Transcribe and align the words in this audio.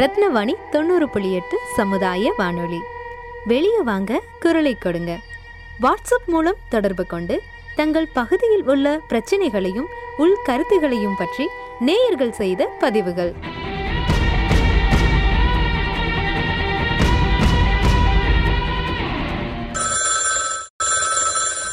ரத்னவாணி 0.00 0.54
தொண்ணூறு 0.70 1.08
புள்ளி 1.08 1.34
எட்டு 1.34 1.56
சமுதாய 1.76 2.34
வானொலி. 2.36 2.78
வெளியே 3.44 3.80
வாங்க 3.80 4.20
குரலை 4.40 4.74
கொடுங்க. 4.74 5.18
வாட்ஸ்அப் 5.82 6.26
மூலம் 6.26 6.54
தொடர்பு 6.68 7.06
கொண்டு 7.06 7.42
தங்கள் 7.76 8.08
பகுதியில் 8.12 8.64
உள்ள 8.64 9.00
பிரச்சனைகளையும் 9.08 9.86
உள் 10.16 10.36
கருத்துகளையும் 10.44 11.16
பற்றி 11.18 11.48
நேயர்கள் 11.80 12.32
செய்த 12.32 12.66
பதிவுகள். 12.66 13.34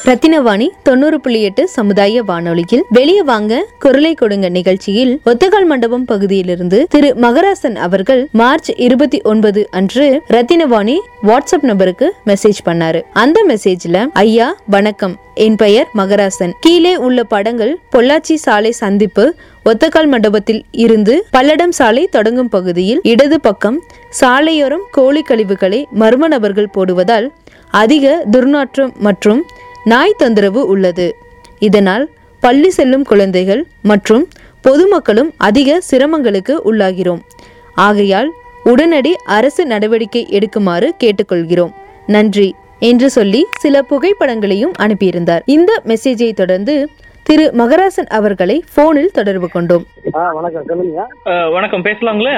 ரத்தினவாணி 0.08 0.66
தொண்ணூறு 0.82 1.16
புள்ளி 1.20 1.38
எட்டு 1.42 1.62
சமுதாய 1.68 2.20
வானொலியில் 2.28 2.84
வெளியே 2.96 3.22
வாங்க 3.30 3.54
குரலை 3.78 4.12
கொடுங்க 4.14 4.48
நிகழ்ச்சியில் 4.48 5.12
ஒத்தகால் 5.30 5.66
மண்டபம் 5.66 6.04
பகுதியிலிருந்து 6.04 6.78
திரு 6.94 7.10
மகராசன் 7.24 7.76
அவர்கள் 7.86 8.22
மார்ச் 8.40 8.70
இருபத்தி 8.76 9.18
ஒன்பது 9.22 9.62
அன்று 9.70 10.06
ரத்தினவாணி 10.34 10.96
வாட்ஸ்அப் 11.28 11.66
நம்பருக்கு 11.70 12.06
மெசேஜ் 12.26 12.60
பண்ணாரு. 12.64 13.00
அந்த 13.14 13.40
மெசேஜ்ல 13.48 14.06
ஐயா 14.22 14.48
வணக்கம். 14.66 15.16
என் 15.46 15.58
பெயர் 15.64 15.90
மகராசன். 16.00 16.54
கீழே 16.60 16.94
உள்ள 17.06 17.24
படங்கள் 17.24 17.74
பொள்ளாச்சி 17.90 18.36
சாலை 18.46 18.72
சந்திப்பு 18.82 19.26
ஒத்தக்கால் 19.64 20.10
மண்டபத்தில் 20.14 20.62
இருந்து 20.84 21.16
பல்லடம் 21.36 21.76
சாலை 21.80 22.06
தொடங்கும் 22.16 22.48
பகுதியில் 22.48 23.02
இடது 23.04 23.40
பக்கம் 23.40 23.78
சாலையோரம் 24.20 24.86
கோழி 24.90 25.22
கழிவுகளை 25.22 25.82
மர்ம 26.00 26.28
நபர்கள் 26.28 26.74
போடுவதால் 26.76 27.28
அதிக 27.72 28.04
துர்நாற்றம் 28.30 28.92
மற்றும் 28.98 29.40
நாய் 29.88 30.14
தொந்தரவு 30.16 30.66
உள்ளது. 30.66 31.06
இதனால் 31.58 32.04
பள்ளி 32.40 32.70
செல்லும் 32.70 33.04
குழந்தைகள் 33.04 33.66
மற்றும் 33.82 34.28
பொதுமக்களும் 34.60 35.30
அதிக 35.36 35.80
சிரமங்களுக்கு 35.90 36.54
உள்ளாகிறோம். 36.64 37.20
ஆகையால் 37.74 38.30
உடனடி 38.64 39.16
அரசு 39.24 39.66
நடவடிக்கை 39.66 40.26
எடுக்குமாறு 40.30 40.88
கேட்டுக்கொள்கிறோம். 41.04 41.72
நன்றி. 42.06 42.54
என்று 42.80 43.10
சொல்லி 43.10 43.46
சில 43.60 43.82
புகைப்படங்களையும் 43.82 44.72
அனுப்பியிருந்தார். 44.78 45.40
இந்த 45.44 45.82
மெசேஜை 45.84 46.32
தொடர்ந்து 46.32 46.88
திரு 47.28 47.44
மகராசன் 47.60 48.08
அவர்களை 48.18 48.54
போனில் 48.74 49.14
தொடர்பு 49.16 49.48
கொண்டோம். 49.54 49.82
வணக்கம். 50.36 50.66
சொல்லுங்க. 50.70 51.02
வணக்கம். 51.54 51.82
பேசலாங்களா? 51.86 52.32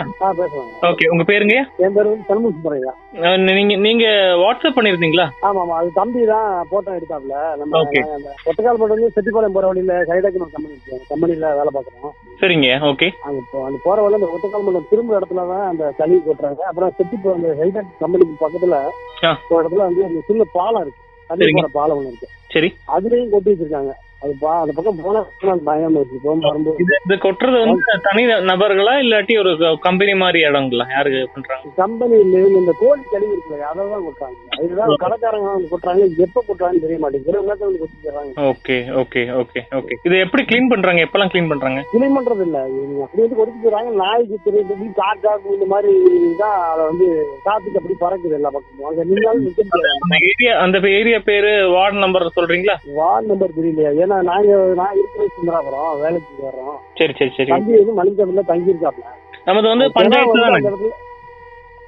ஓகே. 0.88 1.04
உங்க 1.12 1.24
பேருங்க? 1.28 1.56
என் 1.84 1.94
பேர் 1.96 2.08
சண்முக 2.28 2.50
சுப்பரையா 2.54 2.92
நீங்க 3.58 3.74
நீங்க 3.86 4.04
வாட்ஸ்அப் 4.42 4.76
பண்ணிருந்தீங்களா? 4.78 5.26
ஆமா 5.48 5.60
ஆமா 5.64 5.76
அது 5.80 5.90
தம்பி 6.00 6.22
தான் 6.32 6.48
போட்டோ 6.72 6.96
எடுத்தாப்ல 6.98 7.36
நம்ம 7.60 7.82
ஒட்டக்கால் 8.50 8.80
மட்டும் 8.80 8.96
வந்து 8.96 9.12
செட்டிப்பாளையம் 9.16 9.56
போற 9.58 9.66
வழியில 9.70 9.94
சைடாக்கு 10.10 10.42
ஒரு 10.42 10.54
கம்பெனி 10.56 10.74
இருக்கு. 10.76 10.98
கம்பெனில 11.12 11.54
வேலை 11.60 11.72
பார்க்குறோம். 11.76 12.14
சரிங்க. 12.42 12.68
ஓகே. 12.90 13.08
அங்க 13.28 13.40
அந்த 13.68 13.78
போற 13.86 13.96
வழியில 14.06 14.20
அந்த 14.20 14.32
ஒட்டக்கால் 14.36 14.66
மண்டலம் 14.66 14.90
திரும்ப 14.92 15.18
இடத்துல 15.20 15.46
தான் 15.54 15.66
அந்த 15.72 15.86
கழிவு 16.02 16.22
கொட்டுறாங்க. 16.28 16.62
அப்புறம் 16.72 16.94
செட்டிப்போ 16.98 17.36
அந்த 17.38 17.48
சைடாக் 17.62 17.96
கம்பெனிக்கு 18.04 18.42
பக்கத்துல. 18.44 18.76
ஒரு 19.54 19.62
இடத்துல 19.62 19.82
வந்து 19.88 20.04
அந்த 20.10 20.20
சின்ன 20.30 20.50
பாலம் 20.58 20.84
இருக்கு. 20.84 21.02
தண்ணி. 21.30 21.52
போற 21.60 21.70
பாலம் 21.80 21.98
ஒன்று 22.00 22.12
இருக்கு. 22.12 22.30
சரி. 22.56 22.70
அதுலயும் 22.96 23.34
கொட்டி 23.34 23.50
வச்சிருக்காங்க. 23.52 23.92
அது 24.22 24.32
அந்த 24.62 24.72
பக்கம் 24.76 24.98
போனா 25.04 25.20
பயமா 25.68 25.98
இருக்கு. 26.00 26.18
போகும் 26.24 26.42
வரும்போது. 26.46 26.84
இது 27.04 27.14
கொட்டுறது 27.24 27.58
வந்து 27.62 27.94
தனி 28.06 28.22
நபர்களா 28.50 28.94
இல்லாட்டி 29.04 29.34
ஒரு 29.42 29.52
கம்பெனி 29.86 30.14
மாதிரி 30.22 30.40
இடங்களா? 30.48 30.84
யாருக்கு 30.96 31.20
பண்றாங்க? 31.34 31.70
கம்பெனி 31.82 32.16
இந்த 32.60 32.72
கோழி 32.82 33.02
கழிவு 33.12 33.32
இருக்குல்ல 33.36 33.68
அதை 33.70 33.86
தான் 33.92 34.04
கொட்டுறாங்க. 34.06 34.36
அதுதான் 34.58 34.92
கடைக்காரங்க 35.04 35.48
வந்து 35.54 35.70
கொட்டுறாங்க. 35.72 36.08
எப்ப 36.26 36.44
கொட்டுறாங்கன்னு 36.48 36.84
தெரிய 36.86 36.98
மாட்டேங்குது. 37.04 38.38
Okay 38.50 38.76
okay 39.02 39.22
okay 39.42 39.62
okay. 39.78 39.96
இது 40.08 40.18
எப்படி 40.26 40.44
க்ளீன் 40.50 40.70
பண்றாங்க? 40.74 41.06
எப்பெல்லாம் 41.06 41.32
க்ளீன் 41.34 41.50
பண்றாங்க? 41.52 41.80
கிளீன் 41.94 42.16
பண்றது 42.18 42.44
இல்ல. 42.48 42.58
அப்படி 43.06 43.22
வந்து 43.24 43.38
கொட்டி 43.40 43.56
தர்றாங்க 43.66 43.94
நாய்க்கு 44.02 44.38
தெரியுது 44.48 44.76
இந்த 45.56 45.68
மாதிரி 45.72 45.94
தான் 46.42 46.58
அதை 46.72 46.82
வந்து 46.90 47.08
காத்துக்கு 47.48 47.80
அப்படி 47.80 47.96
பறக்குது 48.04 48.38
எல்லா 48.40 48.52
பக்கமும். 48.58 48.88
அங்க 48.90 49.04
முடியாது. 49.10 49.50
அந்த 50.04 50.16
ஏரியா 50.30 50.52
அந்த 50.66 50.76
ஏரியா 51.00 51.20
பேரு 51.30 51.52
வார்டு 51.76 52.04
நம்பர் 52.06 52.28
சொல்றீங்களா? 52.38 52.76
வார்டு 53.00 53.26
நம்பர் 53.32 53.56
தெரியலையா? 53.58 54.08
ஏன்னா 54.10 54.22
நாங்க 54.22 54.72
நான் 54.74 54.94
இருக்கிற 54.94 55.24
சுந்தராபுரம் 55.26 56.00
வேலைக்கு 56.00 56.46
வர்றோம். 56.46 56.78
சரி 56.94 57.12
சரி 57.18 57.30
சரி. 57.36 57.48
தம்பி 57.48 57.78
வந்து 57.78 57.94
மணிக்கபில 58.00 58.44
தங்கி 58.46 58.72
இருக்காப்ல 58.72 59.04
நமது 59.44 59.68
வந்து 59.68 59.92
பஞ்சாயத்து 59.92 60.92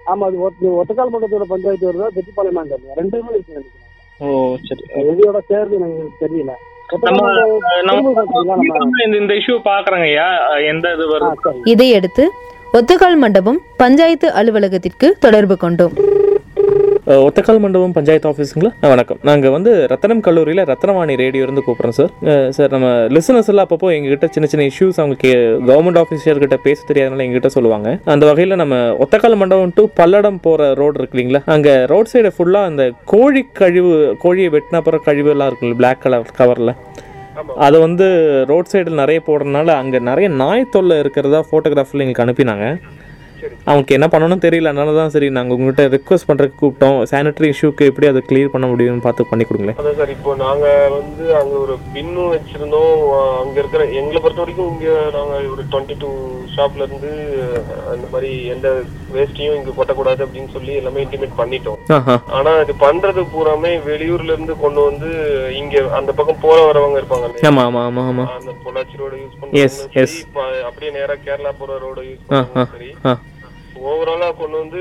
ஆமா 0.07 0.25
அது 0.25 0.41
ஒத்த- 0.41 0.69
ஒத்தக்கால் 0.69 1.11
மண்டலத்தோட 1.13 1.43
பஞ்சாயத்து 1.49 1.93
வருதா 1.93 2.07
தெட்டிப்பாளையமா 2.15 2.63
ரெண்டுமே 2.97 3.31
இருக்கு 3.31 3.63
ஓ 4.19 4.57
சரி. 4.63 4.83
எதையோட 5.03 5.39
சேர்ந்து 5.49 5.77
எனக்கு 5.77 6.11
தெரியல. 6.21 6.53
இந்த 9.17 9.35
இஷ்யூ 9.35 9.57
எந்த 10.67 10.93
இது 10.93 11.05
ஆ, 11.05 11.13
வருது? 11.13 11.35
சரி. 11.43 11.61
இதையடுத்து 11.65 12.31
ஒத்தக்கால் 12.73 13.17
மண்டபம் 13.17 13.61
பஞ்சாயத்து 13.77 14.33
அலுவலகத்திற்கு 14.33 15.17
தொடர்பு 15.21 15.57
கொண்டோம். 15.57 15.93
ஒத்தக்கால் 17.07 17.61
மண்டபம் 17.63 17.95
பஞ்சாயத்து 17.97 18.29
ஆஃபீஸுங்களா? 18.31 18.69
வணக்கம். 18.91 19.19
நாங்கள் 19.29 19.53
வந்து 19.55 19.71
ரத்தனம் 19.93 20.21
கல்லூரியில் 20.27 20.63
ரத்னவாணி 20.71 21.15
ரேடியோ 21.23 21.45
இருந்து 21.47 21.63
கூப்பிட்றோம் 21.67 21.97
சார். 21.97 22.13
சார் 22.57 22.75
நம்ம 22.75 22.89
லிசனர்ஸ் 23.17 23.51
எல்லாம் 23.53 23.67
அப்பப்போ 23.67 23.89
எங்ககிட்ட 23.95 24.27
சின்ன 24.35 24.49
சின்ன 24.53 24.67
இஷ்யூஸ் 24.71 25.01
அவங்க 25.03 25.17
கே 25.23 25.33
கவர்மெண்ட் 25.71 26.01
ஆஃபீஸர்கிட்ட 26.03 26.59
பேச 26.67 26.79
தெரியாதனால 26.91 27.25
எங்ககிட்ட 27.27 27.51
சொல்லுவாங்க. 27.57 27.97
அந்த 28.15 28.27
வகையில் 28.31 28.61
நம்ம 28.63 28.79
ஒத்தக்கால் 29.05 29.39
மண்டபம் 29.43 29.75
டு 29.79 29.85
பல்லடம் 30.01 30.41
போகிற 30.47 30.71
ரோடு 30.83 30.99
இருக்கு 31.01 31.17
இல்லைங்களா? 31.17 31.43
அங்கே 31.57 31.75
ரோட் 31.95 32.13
சைடு 32.13 32.33
ஃபுல்லாக 32.39 32.71
அந்த 32.73 32.87
கோழி 33.15 33.43
கழிவு 33.61 33.93
கோழியை 34.25 34.51
வெட்டின 34.57 34.81
அப்புறம் 34.83 35.07
கழிவு 35.09 35.33
எல்லாம் 35.37 35.51
இருக்குல்ல 35.53 35.81
பிளாக் 35.83 36.05
கலர் 36.07 36.35
கவரில் 36.41 36.75
அதை 37.67 37.77
வந்து 37.89 38.07
ரோட் 38.53 38.73
சைடில் 38.73 39.01
நிறைய 39.03 39.21
போடுறதுனால 39.27 39.69
அங்கே 39.83 39.99
நிறைய 40.09 40.29
நாய் 40.43 40.73
தொல்லை 40.75 40.97
இருக்கிறதா 41.03 41.41
ஃபோட்டோகிராஃபில் 41.51 42.03
எங்களுக்கு 42.05 42.25
அனுப்பினாங்க. 42.25 42.67
அவங்களுக்கு 43.65 43.97
என்ன 43.97 44.07
பண்ணணும்னு 44.09 44.45
தெரியல. 44.45 44.71
அதனால 44.71 44.95
தான் 44.97 45.13
சரி 45.13 45.29
நாங்கள் 45.37 45.57
உங்கள்கிட்ட 45.57 45.85
ரெக்வஸ்ட் 45.95 46.29
பண்ணுறதுக்கு 46.29 46.61
கூப்பிட்டோம். 46.61 46.99
சானிட்டரி 47.11 47.51
இஷ்யூக்கு 47.53 47.89
எப்படி 47.91 48.09
அதை 48.09 48.23
கிளியர் 48.25 48.53
பண்ண 48.53 48.67
முடியும்னு 48.69 49.05
பார்த்து 49.05 49.31
பண்ணி 49.31 49.45
கொடுங்களேன். 49.45 49.79
அதான் 49.81 49.99
சார் 49.99 50.15
இப்போ 50.15 50.33
நாங்க 50.41 50.67
வந்து 50.95 51.25
அங்க 51.41 51.55
ஒரு 51.63 51.75
பின்னும் 51.95 52.33
வச்சிருந்தோம். 52.35 52.95
அங்க 53.43 53.57
இருக்கிற 53.63 53.83
எங்களை 53.99 54.21
பொறுத்த 54.21 54.43
வரைக்கும் 54.43 54.71
இங்க 54.73 54.87
நாங்க 55.17 55.35
ஒரு 55.53 55.65
டுவெண்ட்டி 55.71 55.97
டூ 56.01 56.11
ஷாப்ல 56.55 56.87
இருந்து 56.87 57.11
அஹ் 57.51 57.91
அந்த 57.93 58.07
மாதிரி 58.13 58.31
எந்த 58.55 58.69
வேஸ்டையும் 59.13 59.57
இங்க 59.59 59.73
கொட்டக்கூடாது 59.73 60.21
அப்படின்னு 60.25 60.55
சொல்லி 60.55 60.73
எல்லாமே 60.75 61.05
இன்டிமேட் 61.05 61.39
பண்ணிட்டோம். 61.39 61.81
ஆஹா. 61.97 62.17
ஆனா 62.37 62.53
இது 62.63 62.75
பண்றது 62.83 63.21
பூராமே 63.33 63.73
வெளியூர்ல 63.87 64.35
இருந்து 64.35 64.57
கொண்டு 64.63 64.81
வந்து 64.89 65.11
இங்க 65.61 65.71
அந்த 65.99 66.11
பக்கம் 66.13 66.43
போற 66.43 66.59
வரவங்க 66.67 67.01
இருப்பாங்க 67.01 67.27
இல்லையா? 67.29 67.49
ஆமாம் 67.51 67.67
ஆமாம் 67.67 67.87
ஆமாம் 67.89 68.09
ஆமாம் 68.11 68.31
அந்த 68.37 68.55
பொள்ளாச்சி 68.65 68.97
ரோட 69.01 69.15
யூஸ் 69.55 69.79
இப்ப 70.23 70.41
அப்படியே 70.69 70.93
நேரா 70.93 71.17
கேரளா 71.25 71.53
போற 71.57 71.79
ரோட 71.83 72.01
யூஸ் 72.05 72.25
ஆ, 73.05 73.13
ஓவராலா 73.91 74.27
கொண்டு 74.41 74.57
வந்து 74.63 74.81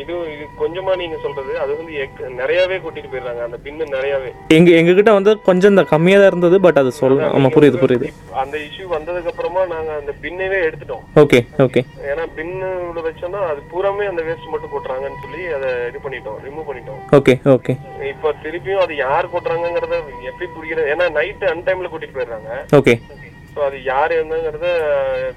இது 0.00 0.14
இது 0.34 0.44
கொஞ்சமா 0.60 0.92
நீங்க 1.00 1.16
சொல்றது 1.24 1.52
அது 1.62 1.72
வந்து 1.78 1.92
நிறையவே 2.40 2.76
கொட்டிட்டு 2.84 3.10
போயிடுறாங்க. 3.12 3.42
அந்த 3.48 3.58
பின்னு 3.64 3.84
நிறையவே. 3.96 4.30
எங்க 4.56 4.70
எங்ககிட்ட 4.78 5.12
வந்து 5.18 5.32
கொஞ்சம் 5.48 5.72
இந்த 5.74 5.84
கம்மியாக 5.92 6.20
தான் 6.22 6.30
இருந்தது 6.32 6.56
பட் 6.66 6.80
அது 6.82 6.90
சொல்ல 7.00 7.28
ஆமாம் 7.36 7.54
புரியுது 7.56 7.82
புரியுது. 7.84 8.08
அந்த 8.42 8.56
இஷ்யூ 8.66 8.86
வந்ததுக்கு 8.94 9.30
அப்புறமா 9.32 9.62
நாங்க 9.74 9.92
அந்த 10.00 10.14
பின்னவே 10.24 10.58
எடுத்துட்டோம். 10.68 11.04
Okay 11.22 11.40
okay. 11.66 11.82
ஏன்னா 12.12 12.26
பின்னு 12.38 12.70
வச்சோம்னா 13.08 13.42
அது 13.52 13.62
பூராமே 13.72 14.06
அந்த 14.12 14.22
வேஸ்ட் 14.28 14.52
மட்டும் 14.54 14.74
கொட்டுறாங்கன்னு 14.74 15.22
சொல்லி 15.24 15.42
அதை 15.58 15.70
இது 15.90 16.00
பண்ணிட்டோம் 16.06 16.40
ரிமூவ் 16.46 16.68
பண்ணிட்டோம். 16.70 17.00
Okay 17.18 17.36
okay. 17.56 17.74
இப்ப 18.12 18.34
திருப்பியும் 18.44 18.84
அது 18.86 18.96
யார் 19.06 19.32
கொட்டுறாங்கங்கறத 19.34 19.96
எப்படி 20.30 20.48
புரியுறது 20.56 20.92
ஏன்னா 20.94 21.08
நைட் 21.18 21.46
அன்டைம்ல 21.54 21.90
கூட்டிட்டு 21.92 22.18
போயிடுறாங்க. 22.18 22.50
ஓகே. 22.80 22.96
ஸோ 23.54 23.60
அது 23.66 23.78
யார் 23.90 24.12
என்னங்கிறத 24.20 24.68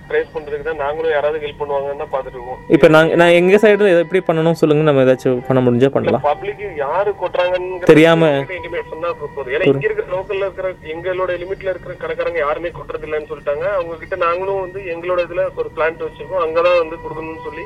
ட்ரேஸ் 0.08 0.32
பண்றதுக்கு 0.36 0.68
தான் 0.68 0.80
நாங்களும் 0.84 1.14
யாராவது 1.16 1.42
ஹெல்ப் 1.44 1.60
பண்ணுவாங்கன்னு 1.60 2.02
தான் 2.04 2.12
பார்த்துட்டு 2.14 2.38
இருக்கோம் 2.38 2.62
இப்போ 2.76 2.88
நாங்கள் 2.96 3.20
நான் 3.22 3.36
எங்கள் 3.40 3.62
சைடில் 3.64 4.00
எப்படி 4.04 4.22
பண்ணணும் 4.30 4.58
சொல்லுங்கள் 4.62 4.88
நம்ம 4.90 5.04
ஏதாச்சும் 5.06 5.44
பண்ண 5.48 5.62
முடிஞ்சா 5.66 5.90
பண்ணலாம். 5.96 6.24
பப்ளிக் 6.30 6.64
யாரு 6.84 7.12
கொட்டுறாங்கன்னு 7.22 7.90
தெரியாம. 7.92 8.30
இன்டிமேட் 8.58 8.92
சொன்னா 8.94 9.12
போதும் 9.20 9.54
ஏன்னா 9.56 9.68
இங்க 9.72 9.88
இருக்கிற 9.88 10.08
லோக்கல்ல 10.16 10.48
இருக்கிற 10.48 10.70
எங்களோட 10.94 11.32
லிமிட்ல 11.44 11.74
இருக்கிற 11.74 11.96
கடைக்காரங்க 12.04 12.42
யாருமே 12.46 12.72
கொட்டுறது 12.78 13.08
இல்லைன்னு 13.08 13.32
சொல்லிட்டாங்க. 13.34 13.66
அவங்க 13.80 14.00
கிட்ட 14.04 14.18
நாங்களும் 14.28 14.64
வந்து 14.66 14.82
எங்களோட 14.96 15.20
இதுல 15.28 15.46
ஒரு 15.62 15.72
பிளான்ட் 15.76 16.06
வச்சிருக்கோம். 16.08 16.44
அங்கதான் 16.46 16.82
வந்து 16.84 17.02
கொடுக்கணும்னு 17.04 17.46
சொல்லி 17.50 17.66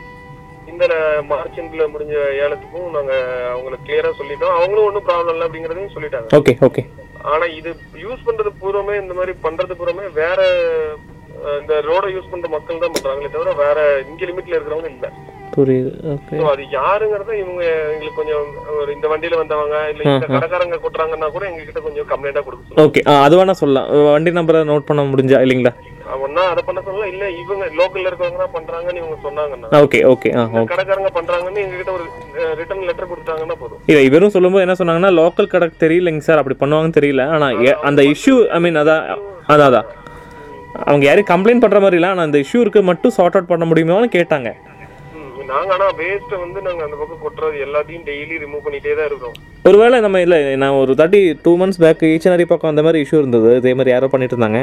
இந்த 0.71 0.85
மார்ச் 1.29 1.59
எண்ட்ல 1.61 1.85
முடிஞ்ச 1.93 2.15
ஏலத்துக்கும் 2.43 2.91
நாங்க 2.97 3.13
அவங்களுக்கு 3.53 3.87
கிளியரா 3.87 4.11
சொல்லிட்டோம். 4.19 4.57
அவங்களும் 4.59 4.87
ஒன்றும் 4.89 5.07
ப்ராப்ளம் 5.07 5.35
இல்லை 5.35 5.47
அப்படிங்கறதையும் 5.47 5.95
சொல்லிட்டாங்க. 5.95 6.29
ஓகே 6.39 6.55
ஓகே 6.69 6.83
ஆனா 7.29 7.45
இது 7.57 7.69
யூஸ் 8.03 8.25
பண்றது 8.27 8.51
பூராமே 8.59 8.95
இந்த 9.01 9.13
மாதிரி 9.13 9.33
பண்றது 9.43 9.73
பூராமே 9.75 10.05
வேற 10.15 10.39
இந்த 11.59 11.73
ரோட 11.85 12.05
யூஸ் 12.13 12.31
பண்ற 12.31 12.47
மக்கள் 12.49 12.81
தான் 12.81 12.95
பண்றாங்களே 12.95 13.29
தவிர 13.29 13.51
வேற 13.61 13.77
இங்க 14.03 14.23
லிமிட்ல 14.25 14.55
இருக்கிறவங்க 14.55 14.89
இல்ல. 14.91 15.07
புரியுது. 15.55 15.91
அது 16.51 16.63
யாருங்கிறத 16.75 17.31
இவங்க 17.39 17.63
எங்களுக்கு 17.93 18.19
கொஞ்சம் 18.19 18.43
ஒரு 18.75 18.91
இந்த 18.91 19.07
வண்டியில 19.07 19.39
வந்தவங்க 19.39 19.77
இல்ல 19.91 20.03
இந்த. 20.09 20.27
கடைக்காரங்க 20.35 20.77
கொட்டுறாங்கன்னா 20.77 21.29
கூட 21.31 21.45
எங்க 21.49 21.63
கிட்ட 21.63 21.81
கொஞ்சம் 21.81 22.09
கம்ப்ளைண்டா 22.11 22.43
கொடுக்க 22.45 22.85
ஓகே 22.85 23.01
அது 23.17 23.37
வேணா 23.39 23.55
சொல்லலாம். 23.61 23.87
வண்டி 24.09 24.33
நம்பரை 24.37 24.61
நோட் 24.69 24.87
பண்ண 24.89 25.03
முடிஞ்சா 25.09 25.39
இல்லைங்களா? 25.45 25.73
ஒன்னா 26.25 26.43
அதை 26.51 26.61
பண்ண 26.67 26.79
சொல்லலாம் 26.87 27.11
இல்ல 27.13 27.23
இவங்க 27.41 27.63
லோக்கல்ல 27.79 28.09
இருக்கவங்க 28.09 28.39
தான் 28.43 28.53
பண்றாங்கன்னு 28.57 29.01
இவங்க 29.01 29.17
சொன்னாங்கன்னா. 29.25 29.69
ஓகே 29.83 29.99
ஓகே 30.11 30.31
கடைக்காரங்க 30.71 31.11
பண்றாங்கன்னு 31.17 31.63
எங்க 31.65 31.75
கிட்ட 31.81 31.93
ஒரு 31.97 32.05
ரிட்டர்ன் 32.59 32.85
லெட்டர் 32.89 33.11
கொடுத்தாங்கன்னா 33.13 33.57
போதும். 33.61 33.81
இல்லை 33.91 34.03
இவரும் 34.09 34.35
சொல்லும்போது 34.35 34.65
என்ன 34.65 34.75
சொன்னாங்கன்னா 34.81 35.11
லோக்கல் 35.21 35.51
கடைக்கு 35.53 35.83
தெரியலைங்க 35.85 36.23
சார் 36.29 36.41
அப்படி 36.41 36.57
பண்ணுவாங்கன்னு 36.63 36.97
தெரியல. 36.99 37.25
ஆனால் 37.35 37.81
அந்த 37.89 38.03
இஷ்யூ 38.13 38.35
ஐ 38.57 38.61
மீன் 38.65 38.81
அதான் 38.83 39.05
அதான் 39.53 39.69
அதான். 39.69 39.87
அவங்க 40.89 41.03
யாரையும் 41.07 41.31
கம்ப்ளைண்ட் 41.31 41.63
பண்ணுற 41.63 41.79
மாதிரி 41.85 41.97
இல்லை 41.99 42.11
ஆனால் 42.13 42.27
அந்த 42.27 42.39
இஷ்யூ 42.43 42.59
இருக்கு 42.65 42.81
மட்டும் 42.91 43.15
சார்ட் 43.15 43.37
அவுட் 43.37 43.49
பண்ண 43.53 43.65
முடியுமான்னு 43.71 44.15
கேட்டாங்க. 44.17 44.51
நாங்க 45.51 45.73
ஆனா 45.73 45.87
வேஸ்ட்டை 45.91 46.37
வந்து 46.39 46.61
நாங்க 46.61 46.83
அந்த 46.83 46.95
பக்கம் 46.95 47.21
கொட்டுறது 47.23 47.57
எல்லாத்தையும் 47.65 48.05
டெய்லி 48.05 48.35
ரிமூவ் 48.43 48.65
பண்ணிட்டே 48.65 48.93
தான் 48.95 49.05
இருக்கோம். 49.05 49.35
ஒருவேளை 49.65 49.99
நம்ம 49.99 50.21
இல்லை 50.21 50.55
நான் 50.55 50.77
ஒரு 50.81 50.93
thirty 50.93 51.21
two 51.43 51.51
months 51.57 51.79
back 51.79 52.03
Eachanari 52.11 52.45
பக்கம் 52.45 52.69
அந்த 52.69 52.81
மாதிரி 52.81 53.03
இஷ்யூ 53.03 53.17
இருந்தது. 53.17 53.49
இதே 53.55 53.73
மாதிரி 53.73 53.91
யாரோ 53.91 54.07
பண்ணிட்டு 54.07 54.35
இருந்தாங்க. 54.35 54.61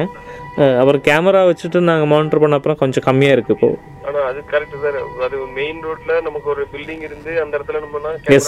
அவர் 0.83 0.99
கேமரா 1.01 1.43
வச்சுட்டு 1.51 1.81
நாங்கள் 1.89 2.07
மானிட்டர் 2.07 2.41
பண்ண 2.41 2.57
அப்புறம் 2.57 2.77
கொஞ்சம் 2.77 3.05
கம்மியாக 3.07 3.37
இருக்குது 3.37 3.57
இப்போ. 3.57 3.71
ஆனா 4.09 4.21
அது 4.23 4.41
கரெக்ட் 4.51 4.77
சார் 4.83 4.99
அது 5.25 5.39
மெயின் 5.55 5.81
ரோட்ல 5.85 6.23
நமக்கு 6.23 6.49
ஒரு 6.51 6.67
பில்டிங் 6.73 7.03
இருந்து 7.03 7.31
அந்த 7.43 7.59
இடத்துல 7.59 7.81
நம்ம 7.81 7.97
Yes, 8.29 8.47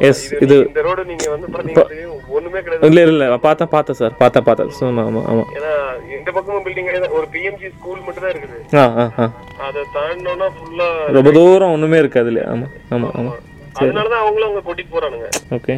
yes, 0.00 0.18
இது 0.34 0.46
இது- 0.46 0.66
இந்த 0.66 0.80
ரோடு 0.80 1.04
நீங்க 1.04 1.26
வந்து 1.30 1.46
பாத்தீங்கன்னா 1.46 2.08
ஒண்ணுமே 2.30 2.60
கிடையாது. 2.60 2.86
இல்லை 2.86 3.02
இல்லை 3.04 3.38
பார்த்தேன் 3.38 3.68
பார்த்தேன் 3.68 3.94
சார் 3.94 4.14
பார்த்தேன் 4.16 4.44
பார்த்தேன். 4.44 4.70
ஸோ 4.78 4.84
ஆமாம் 5.02 5.26
ஆமாம் 5.26 5.48
ஏன்னா 5.54 5.72
எந்த 6.18 6.30
பக்கமும் 6.32 6.64
பில்டிங் 6.64 6.90
ஒரு 7.10 7.26
பிஎம்ஜி 7.32 7.68
ஸ்கூல் 7.78 8.04
மட்டும் 8.06 8.24
தான் 8.24 8.34
இருக்குது. 8.34 8.58
ஆ 8.76 8.84
ஆ 9.02 9.06
ஆ. 9.18 9.26
அதை 9.68 9.80
தாண்டினோம்னா 9.96 10.48
ஃபுல்லா 10.56 10.86
ரொம்ப 11.16 11.30
தூரம் 11.38 11.72
ஒன்றுமே 11.76 11.98
இருக்காது 11.98 12.30
இல்லையா? 12.32 12.46
ஆமாம் 12.52 12.70
ஆமாம் 12.96 13.14
ஆமாம் 13.20 13.40
அதனாலதான் 13.82 14.22
அவங்களும் 14.22 14.48
அங்க 14.48 14.60
கூட்டிட்டு 14.66 14.92
போறானுங்க. 14.94 15.26
ஓகே. 15.56 15.74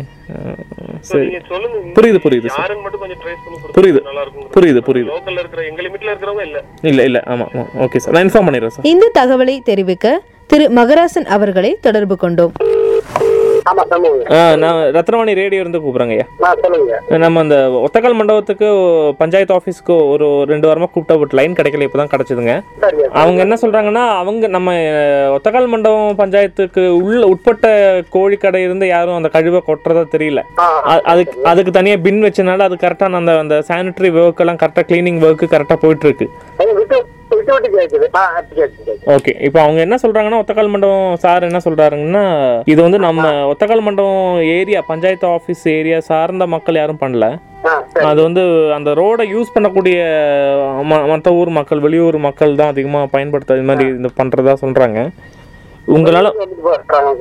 So, 1.09 1.11
சரி. 1.11 1.27
நீங்க 1.27 1.41
சொல்லுங்க 1.51 1.77
புரியுது, 1.97 2.19
புரியுது 2.25 2.49
sir. 2.49 2.59
யாருன்னு 2.61 2.85
மட்டும் 2.85 3.03
கொஞ்சம் 3.03 3.21
ட்ரேஸ் 3.23 3.43
பண்ணி 3.45 3.57
கொடுத்தா 3.59 3.77
புரியுது. 3.79 4.01
நல்லா 4.09 4.23
இருக்கும் 4.25 4.49
புரியுது, 4.57 4.81
புரியுது. 4.89 5.11
லோக்கல்ல 5.13 5.43
இருக்கிற 5.45 5.63
எங்க 5.71 5.81
லிமிட்ல 5.87 6.11
இருக்கிறவங்க 6.13 6.45
இல்ல. 6.49 6.61
இல்லை 6.91 7.05
இல்லை 7.05 7.21
ஆமாம் 7.33 7.51
ஆமாம் 7.55 7.71
ஓகே 7.87 8.01
சார். 8.05 8.15
நான் 8.17 8.27
இன்ஃபார்ம் 8.29 8.49
பண்ணிடுறேன் 8.49 8.75
சார். 8.77 8.89
இந்த 8.93 9.11
தகவலை 9.21 9.57
தெரிவிக்க 9.71 10.07
திரு 10.53 10.65
மகராசன் 10.79 11.29
அவர்களை 11.37 11.73
தொடர்பு 11.81 12.17
கொண்டோம். 12.17 12.53
ஆமா 12.65 12.84
நான் 14.56 14.78
ரத்னவாணி 14.96 15.34
ரேடியோ 15.34 15.62
இருந்து 15.62 15.78
கூப்பிட்றேங்க 15.78 16.16
நம்ம 17.19 17.40
அந்த 17.40 17.56
ஒத்தக்கால் 17.81 18.19
மண்டபத்துக்கு 18.19 18.66
பஞ்சாயத்து 19.19 19.56
ஆஃபீஸ்க்கு 19.56 19.96
ஒரு 20.08 20.26
ரெண்டு 20.46 20.69
வாரமாக 20.69 20.90
கூப்பிட்டா 20.90 21.16
பட் 21.20 21.34
லைன் 21.34 21.56
கிடைக்கல 21.58 21.87
இப்போ 21.88 21.99
தான் 21.99 22.12
கிடச்சிதுங்க 22.14 22.55
அவங்க 23.14 23.40
என்ன 23.40 23.58
சொல்கிறாங்கன்னா 23.62 24.05
அவங்க 24.20 24.49
நம்ம 24.49 24.70
ஒத்தக்கால் 25.37 25.72
மண்டபம் 25.75 26.19
பஞ்சாயத்துக்கு 26.19 26.84
உள்ள 27.00 27.22
உட்பட்ட 27.26 27.66
கோழி 28.11 28.37
கடை 28.37 28.62
இருந்து 28.62 28.88
யாரும் 28.88 29.16
அந்த 29.16 29.28
கழிவை 29.28 29.62
கொட்டுறதா 29.66 30.05
தெரியல. 30.14 30.40
அதுக்கு 31.05 31.37
அதுக்கு 31.44 31.70
தனியாக 31.70 32.02
பின் 32.02 32.25
வச்சனால 32.25 32.66
அது 32.69 32.76
கரெக்டாக 32.76 33.20
அந்த 33.20 33.34
அந்த 33.38 33.56
சானிட்டரி 33.69 34.11
ஒர்க் 34.19 34.43
எல்லாம் 34.44 34.62
கரெக்டாக 34.62 34.87
க்ளீனிங் 34.90 35.20
ஒர்க்கு 35.22 35.52
கரெக்டாக 35.55 35.81
போயிட்டு 35.81 36.06
இருக்கு 36.08 36.28
விட்டு 37.46 37.69
விட்டு 37.69 38.58
கேட்குது 38.58 38.94
ஓகே 39.14 39.32
இப்போ 39.46 39.58
அவங்க 39.62 39.81
என்ன 39.82 39.96
சொல்றாங்கன்னா 40.02 40.41
ஒத்தக்கால் 40.43 40.73
மண்டபம் 40.73 41.19
சார் 41.19 41.49
என்ன 41.49 41.61
சொல்றாருங்கன்னா 41.64 42.25
இது 42.67 42.81
வந்து 42.82 43.00
நம்ம 43.05 43.25
ஒத்தக்கால் 43.50 43.87
மண்டபம் 43.87 44.23
ஏரியா 44.55 44.82
பஞ்சாயத்து 44.88 45.29
ஆஃபீஸ் 45.31 45.64
ஏரியா 45.75 45.99
சார்ந்த 46.08 46.46
மக்கள் 46.55 46.81
யாரும் 46.81 47.02
பண்ணல. 47.02 47.26
அது 48.08 48.20
வந்து 48.23 48.43
அந்த 48.75 48.91
ரோடை 48.94 49.25
யூஸ் 49.31 49.55
பண்ணக்கூடிய 49.55 49.99
மற்ற 51.11 51.29
ஊர் 51.35 51.50
மக்கள் 51.52 51.81
வெளியூர் 51.81 52.19
மக்கள் 52.26 52.58
தான் 52.61 52.73
அதிகமாக 52.75 53.12
பயன்படுத்த 53.14 53.56
இது 53.56 53.69
மாதிரி 53.70 53.87
இந்த 53.93 54.11
பண்ணுறதா 54.19 54.55
சொல்கிறாங்க 54.62 55.00
உங்களால் 55.88 56.29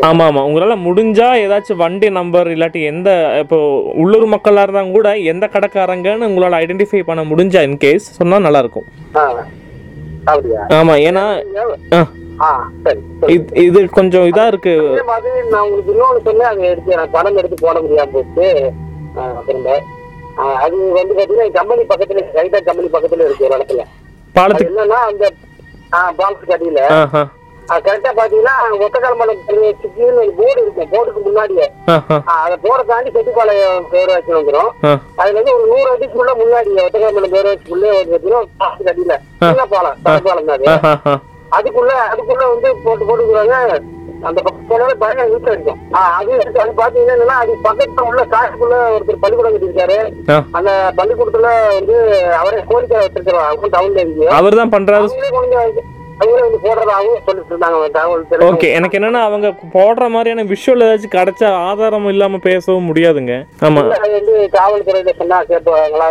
ஆமாம் 0.03 0.27
ஆமாம் 0.27 0.45
உங்களால் 0.45 0.83
முடிஞ்சா 0.85 1.25
ஏதாச்சும் 1.39 1.81
வண்டி 1.81 2.09
நம்பர் 2.17 2.49
இல்லாட்டி 2.53 2.81
எந்த 2.91 3.09
இப்போ 3.41 3.57
உள்ளூர் 4.03 4.27
மக்களாக 4.27 4.65
இருந்தாங்க 4.65 4.93
கூட 4.93 5.09
எந்த 5.31 5.47
கடைக்காரங்கன்னு 5.47 6.29
உங்களால் 6.29 6.59
ஐடென்டிஃபை 6.61 7.01
பண்ண 7.03 7.23
முடிஞ்சா 7.31 7.63
இன்கேஸ் 7.67 8.07
சொன்னால் 8.19 8.45
நல்லாயிருக்கும் 8.45 8.87
ஆமாம் 10.77 11.01
ஏன்னா. 11.07 11.23
இது 13.33 13.61
இது 13.65 13.79
கொஞ்சம் 13.97 14.25
அதே 14.91 15.03
மாதிரி 15.09 15.49
நான் 15.49 15.63
உங்களுக்கு 15.65 15.91
இன்னொன்று 15.93 16.21
சொன்னேன் 16.27 16.49
அதை 16.51 16.63
எடுத்து 16.71 16.97
நான் 16.99 17.11
பணம் 17.11 17.37
எடுத்து 17.37 17.57
போட 17.65 17.77
முடியாம 17.81 18.11
போச்சு. 18.15 18.47
அது 20.63 20.75
வந்து 20.97 21.13
பாத்தீங்கன்னா 21.17 21.51
கம்பெனி 21.59 21.83
பக்கத்துல 21.91 22.23
ரைட்டா 22.37 22.59
கம்பெனி 22.69 22.89
பக்கத்துல 22.95 23.25
இருக்கு 23.27 23.45
ஒரு 23.47 23.55
இடத்துல. 23.57 23.83
பாலத்துக்கு 24.35 24.73
என்னன்னா 24.73 24.99
அந்த 25.11 25.25
பாலத்துக்கு 26.19 26.55
அடியில. 26.57 26.81
கரெக்டா 27.80 28.12
பாத்தீங்கன்னா 28.13 28.54
ஒத்தக்கால் 28.80 29.18
மலம் 29.18 29.42
ஒரு 29.50 29.62
போர்டு 30.38 30.60
இருக்கும் 30.62 30.92
போர்டுக்கு 30.92 31.21
முன்னாடியே. 31.21 31.68
அதை 32.38 32.56
போட 32.63 32.80
தாண்டி 32.83 33.10
செட்டிப்பாளையம் 33.12 33.88
பேரூராட்சி 33.92 34.31
வந்துடும் 34.33 34.71
அதுல 35.18 35.33
இருந்து 35.33 35.56
ஒரு 35.56 35.65
நூறு 35.71 35.88
அடிக்குள்ள 35.94 36.33
முன்னாடி 36.39 36.71
ஒத்தக்கால் 36.81 37.18
மலம் 37.18 37.33
பேரூராட்சிக்குள்ளே 37.36 37.92
பாலத்துக்கு 38.60 38.92
அடியில 38.92 39.15
சின்ன 39.44 39.65
பாலம் 39.74 40.00
தடுப்பாலம் 40.06 40.51
தான் 40.51 41.10
அதுக்குள்ள 41.51 41.92
அதுக்குள்ள 42.12 42.44
வந்து 42.51 42.69
போட்டு 42.83 43.04
போட்டுக்கிறாங்க 43.06 43.57
அந்த 44.24 44.39
பக்கம் 44.42 44.68
போனாலே 44.68 44.94
பயங்கர 45.00 45.25
வீட்டு 45.31 45.51
அடிக்கும் 45.51 45.80
ஆ, 45.95 46.01
அது 46.19 46.31
அது 46.56 46.71
பாத்தீங்கன்னா 46.77 47.36
அது 47.42 47.54
பக்கத்துல 47.65 48.06
உள்ள 48.10 48.21
காட்டுக்குள்ள 48.33 48.75
ஒருத்தர் 48.94 49.19
பள்ளிக்கூடம் 49.24 49.56
கட்டிருக்காரு. 49.56 49.98
அந்த 50.54 50.69
பள்ளிக்கூடத்துல 50.98 51.50
வந்து 51.71 51.95
அவரே 52.39 52.62
கோரிக்கை 52.69 52.98
வச்சிருக்காரு 53.00 53.42
அவங்க 53.44 53.69
டவுன்ல 53.75 54.04
இருக்கு. 54.06 54.27
அவர் 54.38 54.60
தான் 54.60 54.74
பண்றாரு 54.75 55.10
ஓகே 58.50 58.68
எனக்கு 58.74 58.98
என்னன்னா 59.00 59.21
அவங்க 59.27 59.48
போடுற 59.74 60.10
மாதிரியான 60.10 60.44
விஷுவல் 60.44 60.83
ஏதாச்சும் 60.86 61.15
கிடைச்ச 61.15 61.45
ஆதாரம் 61.45 62.07
இல்லாம 62.07 62.38
பேசவும் 62.38 62.88
முடியாதுங்க. 62.89 63.33
ஆமா. 63.62 63.81
காவல்துறையில 64.57 65.13
சொன்னா 65.18 65.44
கேட்பாங்களா 65.44 66.07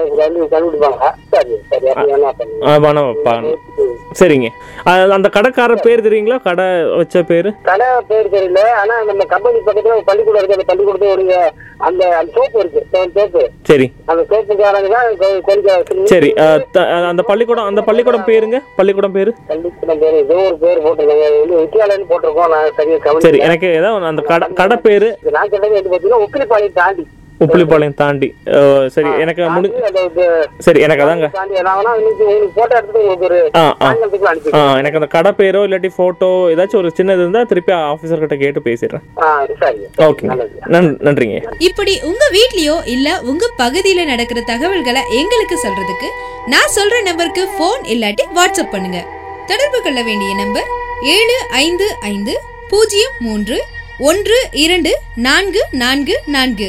கண்டுபிடிப்பாங்க. 2.38 3.54
சரிங்க. 4.20 4.48
அந்த 5.10 5.28
கடைக்காரர் 5.28 5.80
பேர் 5.80 6.06
தெரியுங்களா? 6.08 6.42
கடை 6.42 6.66
வச்ச 6.96 7.22
பேரு? 7.22 7.52
கடை 7.62 7.86
பேர் 8.08 8.30
தெரியல. 8.30 8.60
ஆனா 8.70 9.02
நம்ம 9.02 9.24
கம்பெனி 9.24 9.58
பக்கத்துல 9.58 9.94
ஒரு 9.96 10.04
பள்ளிக்கூடம் 10.04 10.42
இருக்கு. 10.42 10.58
அந்த 10.58 10.68
பள்ளிக்கூடத்தோடைய 10.72 11.12
அந்த 11.12 11.36
அந்த 11.86 12.02
சோப்பு 12.34 12.58
இருக்கு. 12.62 13.44
சரி. 13.70 13.86
அந்த 14.10 14.22
சோப்புக்காரங்க 14.30 14.88
தான். 14.94 16.06
சரி 16.12 16.30
அந்த 17.10 17.22
பள்ளிக்கூடம் 17.30 17.68
அந்த 17.70 17.82
பள்ளிக்கூடம் 17.88 18.26
பேருங்க? 18.30 18.58
பள்ளிக்கூடம் 18.78 19.16
பேரு? 19.16 19.32
பள்ளிக்கூடம் 19.50 20.02
பேரு. 20.02 20.16
ஏதோ 20.24 20.36
ஒரு 20.48 20.58
பேர் 20.64 20.84
போட்டிருக்காங்க. 20.84 21.26
வித்யாலயன்னு 21.62 22.10
போட்டிருக்கோம். 22.12 22.52
நான் 22.54 22.76
சரியா 22.78 23.18
சரி 23.26 23.40
எனக்கு 23.48 23.70
ஏதாவது 23.80 24.12
அந்த 24.12 24.24
கடை 24.30 24.48
கடை 24.60 24.78
பேரு? 24.86 25.10
நான் 25.38 25.50
கேட்டது 25.54 25.82
பாத்தீங்கன்னா 25.94 26.22
உக்கிலிப்பாளையம் 26.26 26.78
தாண்டி. 26.80 27.04
உப்புளிப்பாளையம் 27.44 27.96
தாண்டி. 28.00 28.28
ஓ, 28.56 28.60
சரி 28.94 29.10
எனக்கு 29.22 29.42
முடி 29.54 29.68
சரி 30.66 30.80
எனக்கு 30.86 31.04
அதாங்க. 31.04 31.28
போட்டோ 32.56 32.78
எனக்கு 34.80 34.98
அந்த 35.00 35.08
கடை 35.16 35.32
பேரோ 35.40 35.62
இல்லாட்டி 35.68 35.90
ஃபோட்டோ 35.96 36.30
ஏதாச்சும் 36.52 36.80
ஒரு 36.82 36.90
சின்னது 36.98 37.22
இருந்தால் 37.24 37.48
திருப்பி 37.52 37.72
ஆஃபீஸர் 37.92 38.22
கிட்ட 38.24 38.36
கேட்டு 38.42 38.62
பேசிடுறேன். 38.68 39.04
ஓகே 40.08 40.26
நன்றிங்க. 41.06 41.38
இப்படி 41.68 41.94
உங்க 42.10 42.24
வீட்லயோ 42.38 42.76
இல்ல 42.94 43.08
உங்க 43.32 43.50
பகுதியில 43.62 44.04
நடக்கிற 44.12 44.40
தகவல்களை 44.52 45.02
எங்களுக்கு 45.20 45.58
சொல்றதுக்கு 45.64 46.10
நான் 46.54 46.72
சொல்ற 46.78 47.02
நம்பருக்கு 47.08 47.44
ஃபோன் 47.56 47.82
இல்லாட்டி 47.94 48.26
வாட்ஸ்அப் 48.38 48.72
பண்ணுங்க. 48.76 49.00
தொடர்பு 49.50 49.78
கொள்ள 49.84 50.00
வேண்டிய 50.08 50.32
நம்பர் 50.42 50.68
ஏழு 51.16 51.36
ஐந்து 51.64 51.86
ஐந்து 52.12 52.34
பூஜ்ஜியம் 52.72 53.16
மூன்று 53.26 53.56
ஒன்று 54.08 54.38
இரண்டு 54.64 54.92
நான்கு 55.26 55.62
நான்கு 55.82 56.14
நான்கு. 56.36 56.68